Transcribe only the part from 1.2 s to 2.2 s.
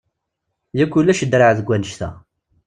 draɛ deg wannect-a!